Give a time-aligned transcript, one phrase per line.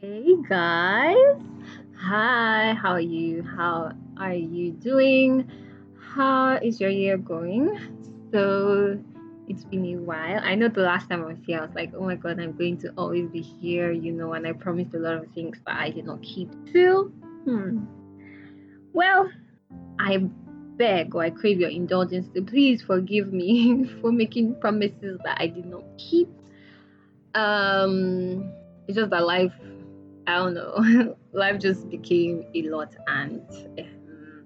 [0.00, 1.42] Hey guys,
[1.96, 3.42] hi, how are you?
[3.42, 5.50] How are you doing?
[6.00, 7.76] How is your year going?
[8.30, 8.96] So,
[9.48, 10.40] it's been a while.
[10.44, 12.52] I know the last time I was here, I was like, oh my god, I'm
[12.52, 15.74] going to always be here, you know, and I promised a lot of things, but
[15.74, 17.12] I did not keep to.
[17.44, 17.84] Hmm.
[18.92, 19.28] Well,
[19.98, 20.18] I
[20.76, 25.48] beg or I crave your indulgence to please forgive me for making promises that I
[25.48, 26.28] did not keep.
[27.34, 28.52] Um,
[28.86, 29.52] it's just that life
[30.28, 33.40] I don't know, life just became a lot, and
[33.78, 34.44] um,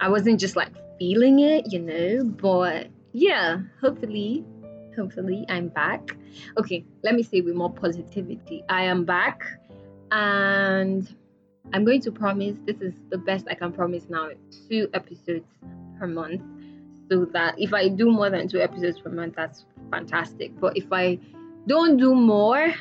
[0.00, 2.24] I wasn't just like feeling it, you know.
[2.24, 4.44] But yeah, hopefully,
[4.96, 6.16] hopefully, I'm back.
[6.58, 9.44] Okay, let me say with more positivity, I am back,
[10.10, 11.08] and
[11.72, 14.30] I'm going to promise this is the best I can promise now
[14.68, 15.46] two episodes
[15.96, 16.42] per month.
[17.08, 20.58] So that if I do more than two episodes per month, that's fantastic.
[20.58, 21.20] But if I
[21.68, 22.74] don't do more,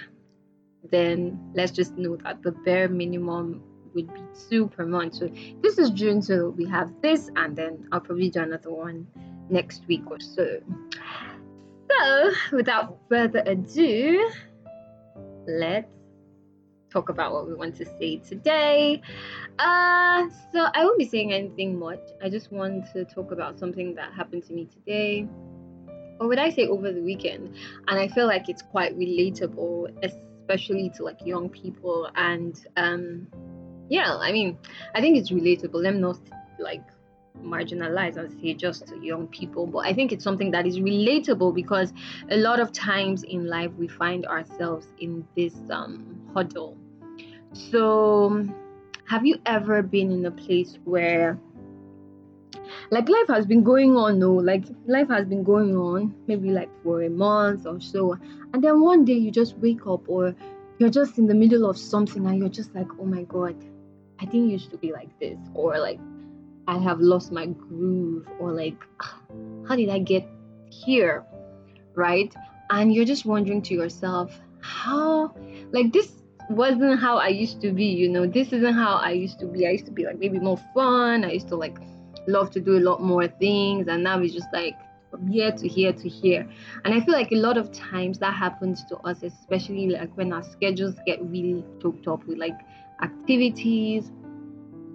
[0.89, 3.63] then let's just know that the bare minimum
[3.93, 5.15] would be two per month.
[5.15, 5.29] So
[5.61, 9.07] this is June, so we have this, and then I'll probably do another one
[9.49, 10.59] next week or so.
[11.89, 14.31] So without further ado,
[15.47, 15.91] let's
[16.91, 19.01] talk about what we want to say today.
[19.59, 22.01] Uh, so I won't be saying anything much.
[22.23, 25.27] I just want to talk about something that happened to me today.
[26.19, 27.55] Or would I say over the weekend?
[27.87, 30.03] And I feel like it's quite relatable,
[30.51, 32.09] especially to like young people.
[32.15, 33.27] And um
[33.89, 34.57] yeah i mean
[34.95, 35.81] i think it's relatable.
[35.83, 36.19] Me not
[36.59, 36.83] like
[37.43, 39.65] marginalize and say just young people.
[39.67, 41.93] But i think it's something that is relatable because
[42.29, 46.77] a lot of times in life we find ourselves in this um huddle.
[47.53, 48.47] So
[49.07, 51.37] have you ever been in a place where
[52.89, 56.69] like life has been going on no like life has been going on maybe like
[56.83, 58.17] for a month or so.
[58.53, 60.35] And then one day you just wake up or
[60.79, 63.55] you're just in the middle of something and you're just like oh my god
[64.19, 65.37] i didn't used to be like this.
[65.53, 65.99] Or like
[66.67, 68.27] i have lost my groove.
[68.39, 68.83] Or like
[69.67, 70.27] how did i get
[70.69, 71.23] here?
[71.95, 72.33] Right?
[72.69, 75.33] And you're just wondering to yourself how
[75.71, 76.11] like this
[76.49, 78.25] wasn't how i used to be you know?
[78.25, 79.67] This isn't how i used to be.
[79.67, 81.23] I used to be like maybe more fun.
[81.23, 81.77] I used to like
[82.27, 84.75] love to do a lot more things and now it's just like
[85.09, 86.47] from here to here to here.
[86.85, 90.31] And i feel like a lot of times that happens to us especially like when
[90.31, 92.59] our schedules get really choked up with like
[93.01, 94.11] activities.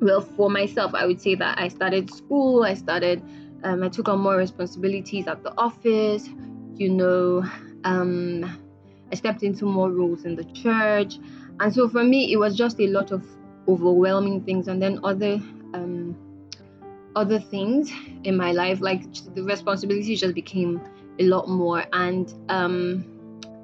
[0.00, 3.22] Well for myself i would say that i started school i started
[3.64, 6.28] um, i took on more responsibilities at the office
[6.74, 7.42] you know
[7.84, 8.44] um,
[9.10, 11.18] i stepped into more roles in the church.
[11.60, 13.24] And so for me it was just a lot of
[13.68, 14.68] overwhelming things.
[14.68, 15.40] And then other
[17.16, 17.90] other things
[18.24, 19.02] in my life like
[19.34, 20.80] the responsibilities just became
[21.18, 21.84] a lot more.
[21.92, 23.12] And um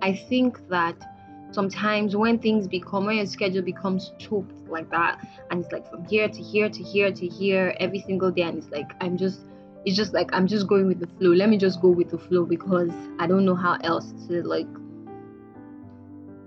[0.03, 0.97] i think that
[1.53, 6.05] sometimes when things become when your schedule becomes choked like that and it's like from
[6.07, 9.43] here to here to here to here every single day and it's like i'm just
[9.85, 11.31] it's just like i'm just going with the flow.
[11.31, 14.67] Let me just go with the flow because i don't know how else to like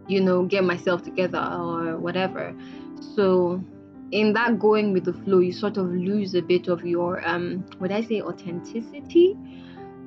[0.07, 2.53] you know get myself together or whatever.
[3.15, 3.63] So
[4.11, 7.65] in that going with the flow, you sort of lose a bit of your um
[7.79, 9.37] would I say authenticity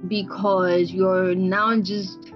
[0.07, 2.33] because you're now just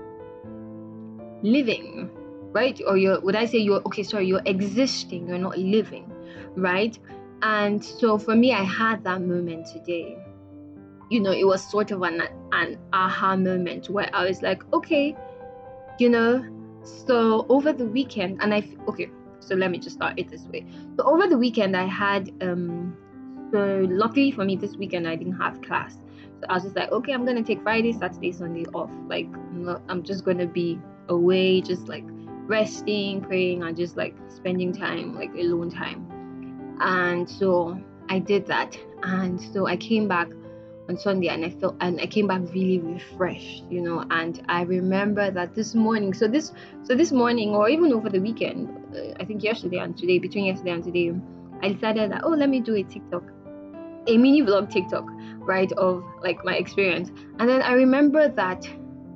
[1.42, 2.10] living,
[2.52, 2.80] right?
[2.86, 6.10] Or you're would I say you're okay, sorry, you're existing, you're not living,
[6.56, 6.98] right?
[7.42, 10.16] And so for me, I had that moment today.
[11.10, 15.16] You know, it was sort of an an aha moment where I was like, okay,
[15.98, 16.44] you know,
[16.84, 19.10] so over the weekend, and I okay,
[19.42, 20.64] so let me just start it this way.
[20.96, 22.96] So over the weekend, I had um.
[23.52, 25.98] So luckily for me, this weekend I didn't have class.
[26.40, 28.90] So I was just like, okay, I'm gonna take Friday, Saturday, Sunday off.
[29.08, 32.04] Like I'm, not, I'm just gonna be away, just like
[32.46, 36.76] resting, praying, and just like spending time, like alone time.
[36.80, 38.78] And so I did that.
[39.02, 40.28] And so I came back
[40.88, 44.04] on Sunday and I felt and I came back really refreshed, you know.
[44.10, 48.20] And I remember that this morning, so this so this morning or even over the
[48.20, 51.12] weekend, uh, I think yesterday and today, between yesterday and today,
[51.62, 53.24] I decided that oh let me do a TikTok,
[54.06, 55.08] a mini vlog TikTok,
[55.38, 57.10] right, of like my experience.
[57.38, 58.68] And then I remember that,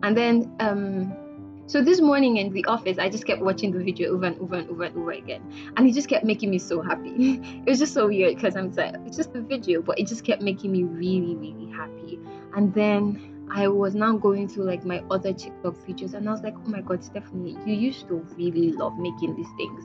[0.02, 1.25] and then um
[1.68, 4.54] so this morning in the office, I just kept watching the video over and over
[4.54, 5.42] and over and over again,
[5.76, 7.40] and it just kept making me so happy.
[7.42, 10.24] it was just so weird because I'm like, it's just a video, but it just
[10.24, 12.20] kept making me really, really happy.
[12.54, 16.42] And then I was now going through like my other TikTok videos, and I was
[16.42, 19.84] like, oh my god, Stephanie, you used to really love making these things.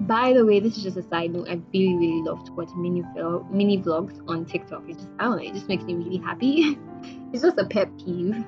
[0.00, 1.48] By the way, this is just a side note.
[1.50, 3.02] I really, really love to watch mini
[3.50, 4.88] mini vlogs on TikTok.
[4.88, 6.78] It just, I don't know, it just makes me really happy.
[7.34, 8.42] it's just a pet peeve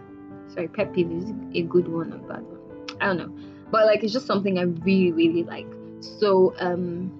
[0.48, 2.86] sorry, pet peeve is a good one or bad one.
[3.00, 3.32] I don't know.
[3.70, 5.66] But like it's just something I really, really like.
[6.00, 7.12] So um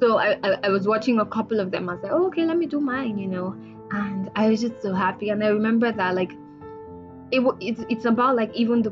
[0.00, 1.88] so I, I, I was watching a couple of them.
[1.88, 3.56] I was like, oh, okay, let me do mine, you know.
[3.90, 5.30] And I was just so happy.
[5.30, 6.32] And I remember that like
[7.30, 8.90] it it's it's about like even the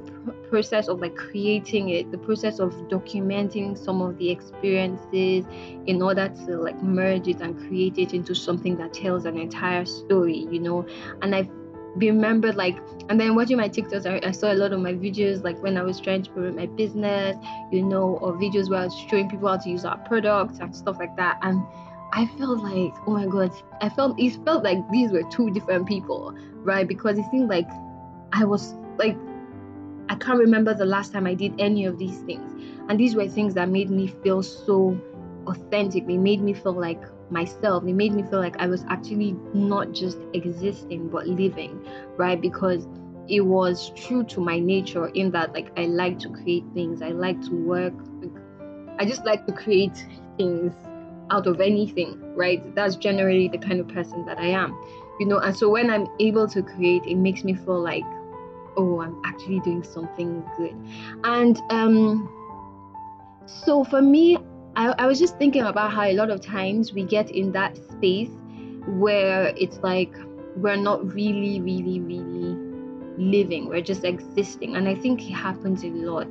[0.50, 5.44] process of like creating it, the process of documenting some of the experiences
[5.86, 9.84] in order to like merge it and create it into something that tells an entire
[9.84, 10.86] story, you know.
[11.20, 11.48] And I
[11.97, 12.79] remember like
[13.09, 15.77] and then watching my TikToks, I, I, saw a lot of my videos like when
[15.77, 17.37] I was trying to promote my business,
[17.71, 20.75] you know, or videos where I was showing people how to use our products and
[20.75, 21.39] stuff like that.
[21.43, 21.62] And
[22.12, 25.87] I felt like, oh my god, I felt it felt like these were two different
[25.87, 26.87] people, right?
[26.87, 27.69] Because it seemed like
[28.33, 29.17] I was like
[30.09, 32.53] I can't remember the last time I did any of these things.
[32.89, 34.99] And these were things that made me feel so
[35.47, 36.06] authentic.
[36.06, 37.84] They made me feel like myself.
[37.84, 41.84] it made me feel like I was actually not just existing but living,
[42.17, 42.40] right?
[42.40, 42.87] Because
[43.29, 47.02] it was true to my nature in that like I like to create things.
[47.02, 47.94] I like to work.
[48.99, 50.06] I just like to create
[50.37, 50.75] things
[51.31, 52.75] out of anything, right?
[52.75, 54.73] That's generally the kind of person that I am.
[55.19, 58.05] You know, and so when I'm able to create, it makes me feel like,
[58.76, 60.76] oh, I'm actually doing something good.
[61.25, 62.29] And um
[63.46, 64.38] so for me,
[64.74, 67.76] I, I was just thinking about how a lot of times we get in that
[67.76, 68.30] space
[68.86, 70.14] where it's like
[70.56, 72.56] we're not really, really, really
[73.19, 74.76] living, we're just existing.
[74.76, 76.28] And I think it happens a lot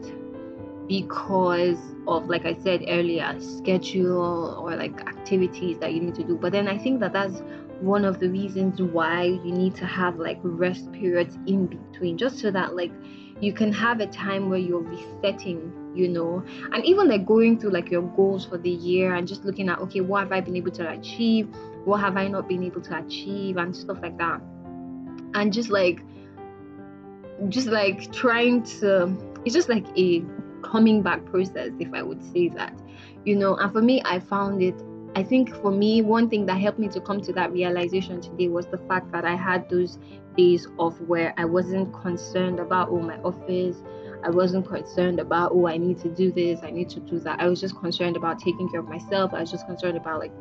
[0.87, 1.77] because
[2.07, 6.35] of, like I said earlier, schedule or like activities that you need to do.
[6.35, 7.41] But then I think that that's
[7.79, 12.39] one of the reasons why you need to have like rest periods in between, just
[12.39, 12.91] so that like
[13.39, 16.43] you can have a time where you're resetting you know?
[16.71, 19.79] And even like going through like your goals for the year and just looking at
[19.79, 21.49] okay what have i been able to achieve?
[21.85, 23.57] What have i not been able to achieve?
[23.57, 24.41] And stuff like that.
[25.33, 26.01] And just like
[27.49, 30.23] just like trying to it's just like a
[30.61, 32.71] coming back process if i would say that
[33.25, 33.55] you know?
[33.55, 34.75] And for me i found it
[35.13, 38.47] I think for me, one thing that helped me to come to that realization today
[38.47, 39.99] was the fact that I had those
[40.37, 43.83] days off where I wasn't concerned about oh my office.
[44.23, 47.39] I wasn't concerned about oh I need to do this, I need to do that.
[47.39, 49.33] I was just concerned about taking care of myself.
[49.33, 50.31] I was just concerned about like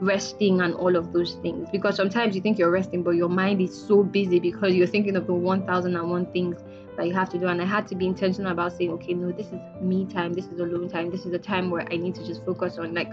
[0.00, 3.60] resting and all of those things because sometimes you think you're resting but your mind
[3.60, 6.56] is so busy because you're thinking of the 1001 things
[6.96, 9.30] that you have to do and i had to be intentional about saying okay no
[9.30, 12.14] this is me time this is alone time this is a time where i need
[12.14, 13.12] to just focus on like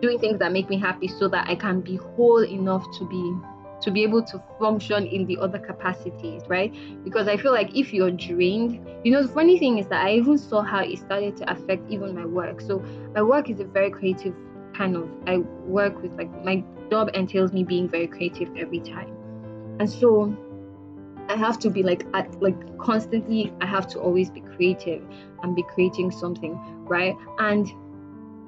[0.00, 3.36] doing things that make me happy so that I can be whole enough to be
[3.80, 6.74] to be able to function in the other capacities, right?
[7.04, 10.14] Because I feel like if you're drained, you know, the funny thing is that I
[10.14, 12.60] even saw how it started to affect even my work.
[12.60, 12.80] So
[13.14, 14.34] my work is a very creative
[14.74, 19.14] kind of I work with like my job entails me being very creative every time.
[19.80, 20.36] And so
[21.28, 25.06] I have to be like at like constantly I have to always be creative
[25.42, 27.14] and be creating something, right?
[27.38, 27.70] And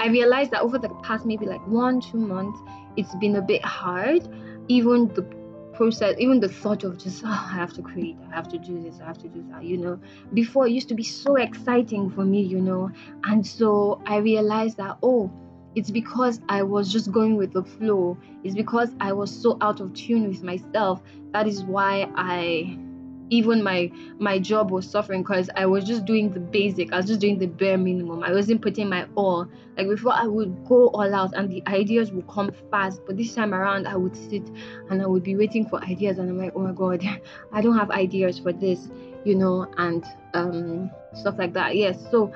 [0.00, 2.58] I realized that over the past maybe like one, two months,
[2.96, 4.26] it's been a bit hard.
[4.70, 5.22] Even the
[5.72, 8.80] process, even the thought of just, oh, I have to create, I have to do
[8.80, 9.98] this, I have to do that, you know.
[10.32, 12.90] Before it used to be so exciting for me, you know.
[13.24, 15.28] And so I realized that, oh,
[15.74, 18.16] it's because I was just going with the flow.
[18.44, 21.02] It's because I was so out of tune with myself.
[21.32, 22.78] That is why I
[23.30, 26.92] even my my job was suffering because I was just doing the basic.
[26.92, 28.22] I was just doing the bare minimum.
[28.22, 29.46] I wasn't putting my all.
[29.76, 33.00] Like before, I would go all out, and the ideas would come fast.
[33.06, 34.42] But this time around, I would sit
[34.90, 37.02] and I would be waiting for ideas, and I'm like, oh my god,
[37.52, 38.88] I don't have ideas for this,
[39.24, 41.76] you know, and um stuff like that.
[41.76, 42.32] Yes, so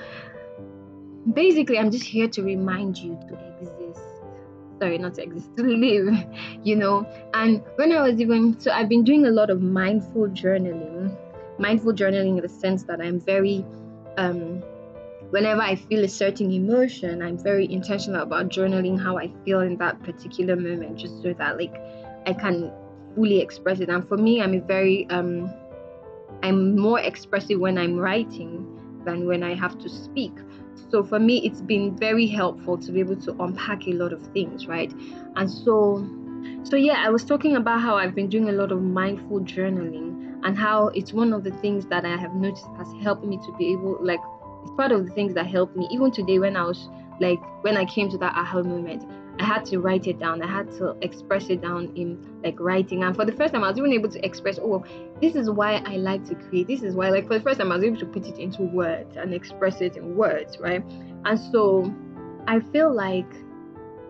[1.32, 4.03] basically, I'm just here to remind you to exist
[4.80, 6.08] sorry not to exist to live
[6.62, 7.06] you know.
[7.34, 11.16] And when i was even so i've been doing a lot of mindful journaling
[11.58, 13.64] mindful journaling in the sense that i'm very
[14.16, 14.62] um
[15.30, 19.76] whenever i feel a certain emotion i'm very intentional about journaling how i feel in
[19.76, 21.74] that particular moment just so that like
[22.26, 22.72] i can
[23.14, 23.88] fully express it.
[23.88, 25.52] And for me i'm a very um
[26.42, 30.32] i'm more expressive when i'm writing than when i have to speak
[30.90, 34.22] so for me, it's been very helpful to be able to unpack a lot of
[34.28, 34.92] things, right?
[35.36, 36.06] And so,
[36.62, 40.40] so yeah, I was talking about how I've been doing a lot of mindful journaling
[40.44, 43.52] and how it's one of the things that I have noticed has helped me to
[43.56, 44.20] be able, like,
[44.62, 45.88] it's part of the things that helped me.
[45.90, 46.88] Even today, when I was
[47.20, 49.04] like, when I came to that aha moment,
[49.40, 50.42] I had to write it down.
[50.42, 53.02] I had to express it down in like writing.
[53.02, 54.84] And for the first time, I was even able to express, oh,
[55.20, 56.68] this is why I like to create.
[56.68, 58.62] This is why, like, for the first time, I was able to put it into
[58.62, 60.84] words and express it in words, right?
[61.24, 61.92] And so
[62.46, 63.26] I feel like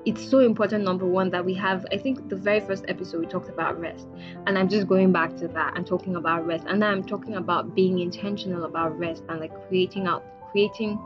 [0.04, 1.86] it's so important, number one, that we have.
[1.90, 4.06] I think the very first episode we talked about rest.
[4.46, 6.64] And I'm just going back to that and talking about rest.
[6.66, 10.98] And I'm talking about being intentional about rest and like creating out, creating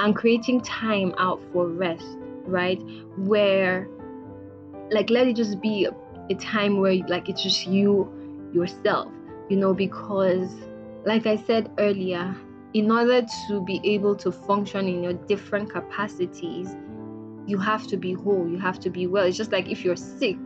[0.00, 2.16] and creating time out for rest,
[2.50, 2.80] right?
[3.16, 3.88] Where,
[4.90, 5.94] like, let it just be a,
[6.36, 8.08] time where, like, it's just you,
[8.52, 9.08] yourself,
[9.48, 10.48] you know, because,
[11.04, 12.36] like I said earlier,
[12.72, 16.76] in order to be able to function in your different capacities,
[17.46, 19.24] you have to be whole, you have to be well.
[19.24, 20.38] It's just like if you're sick,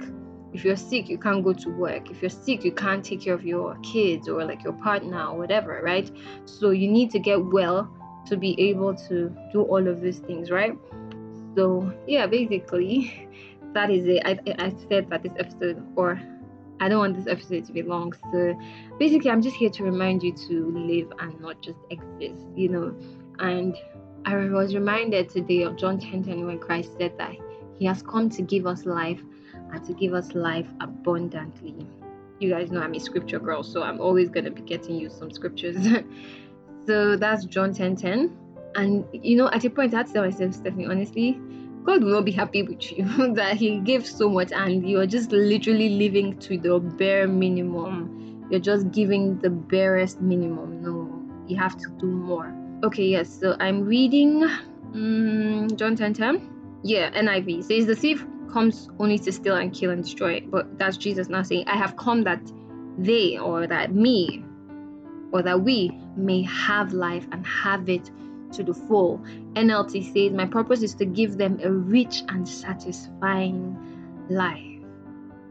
[0.55, 2.11] if you're sick, you can't go to work.
[2.11, 5.37] If you're sick, you can't take care of your kids or like your partner or
[5.37, 6.11] whatever, right?
[6.47, 7.91] So you need to get well
[8.27, 10.79] to be able to do all of these things, right?
[11.57, 13.29] So yeah, basically,
[13.75, 14.23] that is it.
[14.25, 16.21] I, I said that this episode, or
[16.81, 18.13] I don't want this episode to be long.
[18.33, 18.59] So
[18.99, 22.95] basically, I'm just here to remind you to live and not just exist, you know.
[23.39, 23.77] And
[24.25, 27.33] I was reminded today of John 10 10 when Christ said that
[27.79, 29.21] He has come to give us life
[29.73, 31.87] and to give us life abundantly.
[32.41, 35.09] You guys know I'm a scripture girl, so I'm always going to be getting you
[35.09, 35.77] some scriptures.
[36.87, 38.44] so that's John 10 10.
[38.77, 41.41] And you know, at a point, I had to tell myself, Stephanie, honestly,
[41.85, 43.05] God will not be happy with you
[43.35, 48.47] that He gave so much and you're just literally living to the bare minimum.
[48.51, 50.83] You're just giving the barest minimum.
[50.83, 52.55] No, you have to do more.
[52.85, 56.81] Okay, yes, so I'm reading um, John 10 10.
[56.83, 60.41] Yeah, NIV says the thief comes only to steal and kill and destroy.
[60.41, 62.41] But that's Jesus now saying, I have come that
[62.99, 64.45] they or that me
[65.33, 68.11] or that we may have life and have it
[68.55, 69.19] to the full.
[69.55, 73.77] NLT says, My purpose is to give them a rich and satisfying
[74.29, 74.71] life.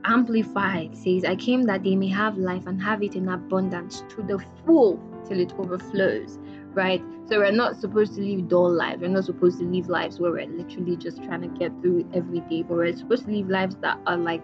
[0.05, 4.21] Amplified says, I came that they may have life and have it in abundance to
[4.21, 6.37] the full till it overflows
[6.73, 7.01] right?
[7.27, 9.01] So we're not supposed to live dull lives.
[9.01, 12.41] We're not supposed to live lives where we're literally just trying to get through every
[12.41, 14.43] day, but we're supposed to live lives that are like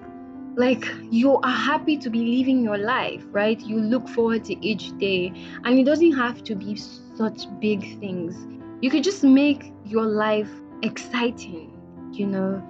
[0.56, 3.60] like you are happy to be living your life, right?
[3.62, 5.32] You look forward to each day,
[5.64, 6.76] and it doesn't have to be
[7.20, 8.34] such big things.
[8.82, 10.50] You could just make your life
[10.82, 11.68] exciting,
[12.14, 12.64] you know.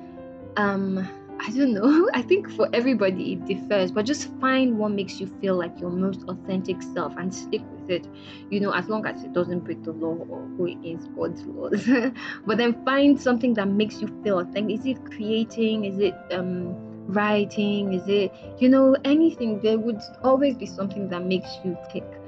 [0.58, 1.08] Um
[1.40, 2.10] I don't know.
[2.20, 5.92] I think for everybody it differs, but just find what makes you feel like your
[5.92, 8.08] most authentic self and stick with it.
[8.50, 11.88] You know, as long as it doesn't break the law or go against God's laws.
[12.48, 14.80] but then find something that makes you feel authentic.
[14.80, 15.86] Is it creating?
[15.86, 16.76] Is it um
[17.08, 17.94] writing?
[17.94, 19.60] Is it you know anything?
[19.62, 22.19] There would always be something that makes you tick.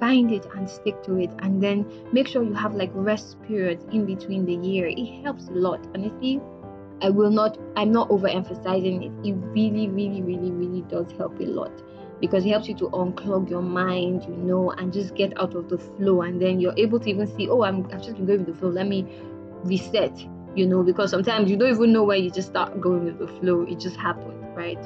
[0.00, 3.84] Find it and stick to it, and then make sure you have like rest periods
[3.92, 4.88] in between the year.
[4.88, 6.40] It helps a lot, honestly
[7.02, 9.28] I will not, I'm not overemphasizing it.
[9.28, 11.72] It really, really, really, really does help a lot
[12.20, 15.70] because it helps you to unclog your mind, you know, and just get out of
[15.70, 16.22] the flow.
[16.22, 18.60] And then you're able to even see, oh, I'm, I've just been going with the
[18.60, 18.68] flow.
[18.68, 19.06] Let me
[19.64, 20.18] reset,
[20.54, 23.28] you know, because sometimes you don't even know where you just start going with the
[23.40, 23.62] flow.
[23.62, 24.78] It just happens, right?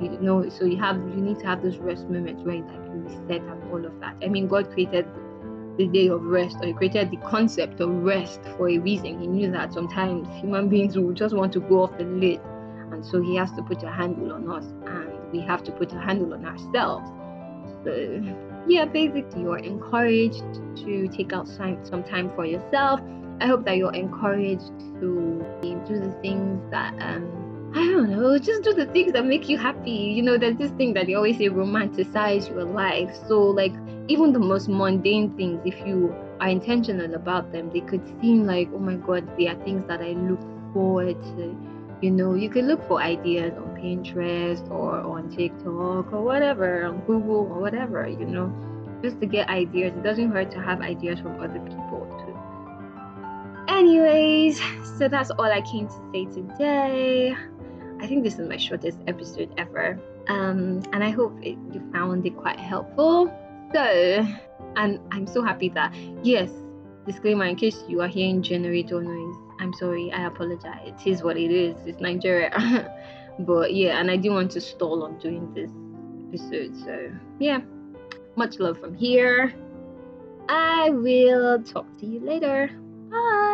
[0.00, 3.02] You know, so you have, you need to have those rest moments where like you
[3.04, 4.16] reset and all of that.
[4.22, 5.06] I mean, God created
[5.76, 9.20] the day of rest or he created the concept of rest for a reason.
[9.20, 12.40] He knew that sometimes human beings will just want to go off the lid.
[12.92, 15.92] And so he has to put a handle on us and we have to put
[15.92, 17.08] a handle on ourselves.
[17.84, 18.22] So
[18.68, 20.44] yeah, basically you're encouraged
[20.84, 23.00] to take out some time for yourself.
[23.40, 28.64] I hope that you're encouraged to do the things that um I don't know, just
[28.64, 29.90] do the things that make you happy.
[29.90, 33.14] You know, there's this thing that they always say romanticize your life.
[33.28, 33.72] So, like,
[34.08, 38.68] even the most mundane things, if you are intentional about them, they could seem like,
[38.74, 40.40] oh my god, they are things that I look
[40.72, 41.56] forward to.
[42.02, 47.00] You know, you could look for ideas on Pinterest or on TikTok or whatever, on
[47.06, 48.52] Google or whatever, you know,
[49.00, 49.92] just to get ideas.
[49.96, 52.36] It doesn't hurt to have ideas from other people too.
[53.72, 54.60] Anyways,
[54.98, 57.36] so that's all I came to say today.
[58.00, 59.98] I think this is my shortest episode ever.
[60.28, 63.26] Um, and I hope it, you found it quite helpful.
[63.74, 64.26] So,
[64.76, 66.50] and I'm so happy that, yes,
[67.06, 70.94] disclaimer in case you are hearing generator noise, I'm sorry, I apologize.
[71.04, 72.50] It is what it is, it's Nigeria.
[73.40, 75.70] but yeah, and I didn't want to stall on doing this
[76.28, 76.74] episode.
[76.76, 77.60] So, yeah,
[78.36, 79.54] much love from here.
[80.48, 82.70] I will talk to you later.
[83.10, 83.49] Bye.